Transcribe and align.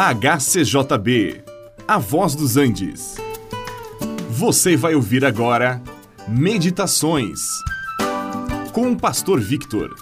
HCJB, 0.00 1.42
A 1.88 1.98
Voz 1.98 2.36
dos 2.36 2.56
Andes. 2.56 3.16
Você 4.30 4.76
vai 4.76 4.94
ouvir 4.94 5.24
agora 5.24 5.82
Meditações 6.28 7.40
com 8.72 8.92
o 8.92 8.96
Pastor 8.96 9.40
Victor. 9.40 9.92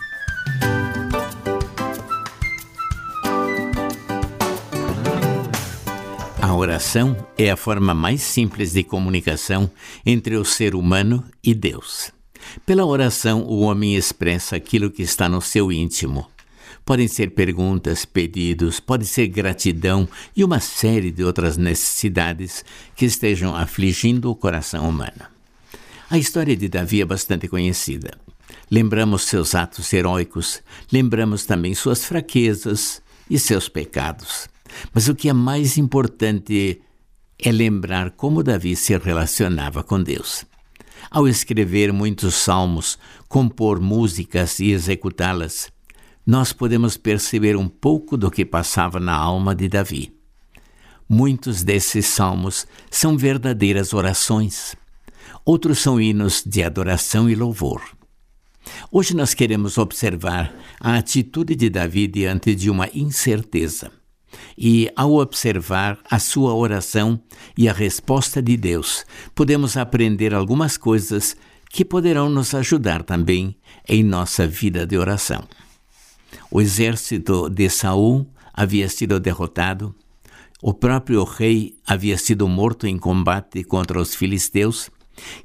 A 6.42 6.54
oração 6.54 7.16
é 7.38 7.50
a 7.50 7.56
forma 7.56 7.94
mais 7.94 8.20
simples 8.20 8.74
de 8.74 8.84
comunicação 8.84 9.70
entre 10.04 10.36
o 10.36 10.44
ser 10.44 10.74
humano 10.74 11.24
e 11.42 11.54
Deus. 11.54 12.12
Pela 12.66 12.84
oração, 12.84 13.44
o 13.44 13.60
homem 13.60 13.96
expressa 13.96 14.56
aquilo 14.56 14.90
que 14.90 15.00
está 15.00 15.26
no 15.26 15.40
seu 15.40 15.72
íntimo 15.72 16.26
Podem 16.84 17.08
ser 17.08 17.30
perguntas, 17.30 18.04
pedidos, 18.04 18.78
pode 18.80 19.06
ser 19.06 19.26
gratidão 19.28 20.08
e 20.36 20.44
uma 20.44 20.60
série 20.60 21.10
de 21.10 21.24
outras 21.24 21.56
necessidades 21.56 22.64
que 22.94 23.04
estejam 23.04 23.56
afligindo 23.56 24.30
o 24.30 24.36
coração 24.36 24.88
humano. 24.88 25.36
A 26.08 26.18
história 26.18 26.56
de 26.56 26.68
Davi 26.68 27.00
é 27.00 27.04
bastante 27.04 27.48
conhecida. 27.48 28.16
Lembramos 28.70 29.22
seus 29.22 29.54
atos 29.54 29.92
heróicos, 29.92 30.62
lembramos 30.92 31.44
também 31.44 31.74
suas 31.74 32.04
fraquezas 32.04 33.02
e 33.28 33.38
seus 33.38 33.68
pecados. 33.68 34.48
Mas 34.92 35.08
o 35.08 35.14
que 35.14 35.28
é 35.28 35.32
mais 35.32 35.76
importante 35.76 36.80
é 37.38 37.52
lembrar 37.52 38.12
como 38.12 38.42
Davi 38.42 38.74
se 38.76 38.96
relacionava 38.96 39.82
com 39.82 40.02
Deus. 40.02 40.44
Ao 41.10 41.28
escrever 41.28 41.92
muitos 41.92 42.34
salmos, 42.34 42.98
compor 43.28 43.80
músicas 43.80 44.58
e 44.58 44.70
executá-las, 44.70 45.70
nós 46.26 46.52
podemos 46.52 46.96
perceber 46.96 47.56
um 47.56 47.68
pouco 47.68 48.16
do 48.16 48.30
que 48.30 48.44
passava 48.44 48.98
na 48.98 49.14
alma 49.14 49.54
de 49.54 49.68
Davi. 49.68 50.12
Muitos 51.08 51.62
desses 51.62 52.06
salmos 52.06 52.66
são 52.90 53.16
verdadeiras 53.16 53.94
orações, 53.94 54.74
outros 55.44 55.78
são 55.78 56.00
hinos 56.00 56.42
de 56.44 56.64
adoração 56.64 57.30
e 57.30 57.36
louvor. 57.36 57.80
Hoje 58.90 59.14
nós 59.14 59.32
queremos 59.32 59.78
observar 59.78 60.52
a 60.80 60.96
atitude 60.96 61.54
de 61.54 61.70
Davi 61.70 62.08
diante 62.08 62.56
de 62.56 62.68
uma 62.68 62.88
incerteza. 62.92 63.92
E, 64.58 64.90
ao 64.96 65.14
observar 65.14 65.98
a 66.10 66.18
sua 66.18 66.52
oração 66.52 67.22
e 67.56 67.68
a 67.68 67.72
resposta 67.72 68.42
de 68.42 68.56
Deus, 68.56 69.06
podemos 69.34 69.76
aprender 69.76 70.34
algumas 70.34 70.76
coisas 70.76 71.36
que 71.70 71.84
poderão 71.84 72.28
nos 72.28 72.52
ajudar 72.52 73.04
também 73.04 73.56
em 73.88 74.02
nossa 74.02 74.46
vida 74.46 74.84
de 74.84 74.98
oração. 74.98 75.46
O 76.50 76.60
exército 76.60 77.48
de 77.48 77.68
Saul 77.68 78.26
havia 78.52 78.88
sido 78.88 79.20
derrotado, 79.20 79.94
o 80.62 80.72
próprio 80.72 81.22
rei 81.24 81.78
havia 81.86 82.16
sido 82.16 82.48
morto 82.48 82.86
em 82.86 82.98
combate 82.98 83.62
contra 83.62 84.00
os 84.00 84.14
filisteus, 84.14 84.90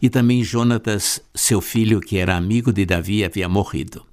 e 0.01 0.09
também 0.09 0.43
Jonatas, 0.43 1.21
seu 1.35 1.61
filho, 1.61 1.99
que 1.99 2.17
era 2.17 2.35
amigo 2.35 2.71
de 2.71 2.85
Davi, 2.85 3.23
havia 3.23 3.49
morrido. 3.49 4.05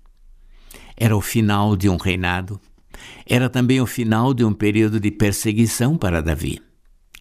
Era 0.96 1.16
o 1.16 1.20
final 1.20 1.76
de 1.76 1.88
um 1.88 1.96
reinado, 1.96 2.60
era 3.24 3.48
também 3.48 3.80
o 3.80 3.86
final 3.86 4.34
de 4.34 4.44
um 4.44 4.52
período 4.52 4.98
de 4.98 5.10
perseguição 5.10 5.96
para 5.96 6.20
Davi. 6.20 6.60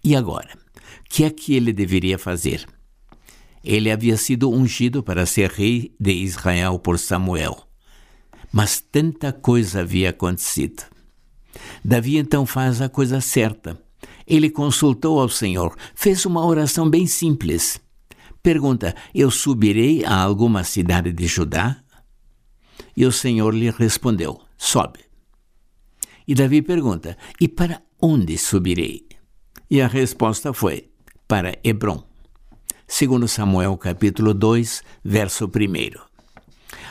E 0.04 0.16
agora? 0.16 0.50
O 0.56 1.10
que 1.10 1.24
é 1.24 1.30
que 1.30 1.54
ele 1.54 1.72
deveria 1.72 2.18
fazer? 2.18 2.66
Ele 3.64 3.92
havia 3.92 4.18
sido 4.18 4.50
ungido 4.50 5.04
para 5.04 5.26
ser 5.26 5.52
rei 5.52 5.94
de 6.00 6.12
Israel 6.12 6.80
por 6.80 6.98
Samuel 6.98 7.67
mas 8.52 8.80
tanta 8.80 9.32
coisa 9.32 9.82
havia 9.82 10.10
acontecido. 10.10 10.84
Davi 11.84 12.18
então 12.18 12.46
faz 12.46 12.82
a 12.82 12.90
coisa 12.90 13.22
certa. 13.22 13.80
Ele 14.26 14.50
consultou 14.50 15.20
ao 15.20 15.30
Senhor, 15.30 15.76
fez 15.96 16.26
uma 16.26 16.46
oração 16.46 16.90
bem 16.90 17.08
simples. 17.08 17.80
Pergunta: 18.44 18.96
Eu 19.14 19.32
subirei 19.32 20.06
a 20.06 20.22
alguma 20.22 20.64
cidade 20.64 21.12
de 21.12 21.28
Judá? 21.28 21.78
E 22.96 23.06
o 23.06 23.12
Senhor 23.12 23.54
lhe 23.54 23.70
respondeu: 23.70 24.40
Sobe. 24.58 25.00
E 26.28 26.36
Davi 26.36 26.62
pergunta: 26.62 27.18
E 27.40 27.48
para 27.48 27.82
onde 28.02 28.38
subirei? 28.38 29.08
E 29.70 29.82
a 29.82 29.88
resposta 29.88 30.54
foi: 30.54 30.90
Para 31.28 31.58
Hebron. 31.64 32.04
Segundo 32.88 33.28
Samuel 33.28 33.78
capítulo 33.78 34.34
2, 34.34 34.82
verso 35.04 35.46
1. 35.46 36.07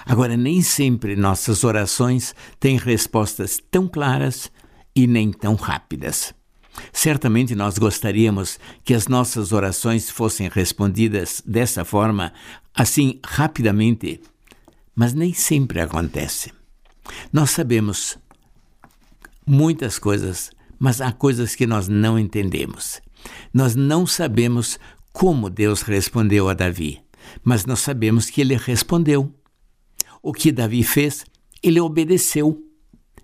Agora, 0.07 0.37
nem 0.37 0.63
sempre 0.63 1.17
nossas 1.17 1.65
orações 1.65 2.33
têm 2.61 2.77
respostas 2.77 3.61
tão 3.71 3.89
claras 3.89 4.53
e 4.95 5.05
nem 5.05 5.33
tão 5.33 5.57
rápidas. 5.57 6.33
Certamente 6.93 7.57
nós 7.57 7.77
gostaríamos 7.77 8.61
que 8.85 8.95
as 8.95 9.09
nossas 9.09 9.53
orações 9.53 10.09
fossem 10.09 10.49
respondidas 10.49 11.43
dessa 11.45 11.85
forma, 11.85 12.33
assim 12.73 13.19
rapidamente, 13.25 14.21
mas 14.95 15.13
nem 15.13 15.35
sempre 15.35 15.81
acontece. 15.81 16.53
Nós 17.33 17.51
sabemos 17.51 18.17
muitas 19.45 19.99
coisas, 19.99 20.51
mas 20.79 21.01
há 21.01 21.11
coisas 21.11 21.57
que 21.57 21.67
nós 21.67 21.89
não 21.89 22.17
entendemos. 22.17 23.01
Nós 23.53 23.75
não 23.75 24.07
sabemos 24.07 24.79
como 25.13 25.51
Deus 25.51 25.83
respondeu 25.83 26.49
a 26.49 26.55
Davi, 26.55 27.01
mas 27.43 27.65
nós 27.65 27.81
sabemos 27.81 28.31
que 28.31 28.41
ele 28.41 28.55
respondeu. 28.57 29.35
O 30.27 30.33
que 30.33 30.51
Davi 30.51 30.83
fez? 30.83 31.25
Ele 31.63 31.81
obedeceu. 31.81 32.61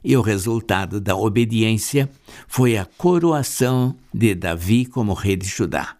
E 0.04 0.16
o 0.16 0.20
resultado 0.20 1.00
da 1.00 1.16
obediência 1.16 2.08
foi 2.46 2.78
a 2.78 2.84
coroação 2.84 3.96
de 4.14 4.36
Davi 4.36 4.86
como 4.86 5.12
rei 5.12 5.34
de 5.34 5.48
Judá. 5.48 5.96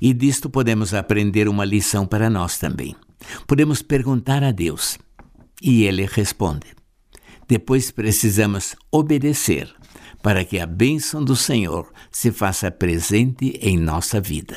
E 0.00 0.12
disto 0.12 0.50
podemos 0.50 0.92
aprender 0.92 1.46
uma 1.46 1.64
lição 1.64 2.04
para 2.04 2.28
nós 2.28 2.58
também. 2.58 2.96
Podemos 3.46 3.80
perguntar 3.80 4.42
a 4.42 4.50
Deus 4.50 4.98
e 5.62 5.84
ele 5.84 6.04
responde. 6.04 6.66
Depois 7.46 7.92
precisamos 7.92 8.74
obedecer 8.90 9.72
para 10.20 10.44
que 10.44 10.58
a 10.58 10.66
bênção 10.66 11.24
do 11.24 11.36
Senhor 11.36 11.92
se 12.10 12.32
faça 12.32 12.72
presente 12.72 13.56
em 13.62 13.78
nossa 13.78 14.20
vida. 14.20 14.56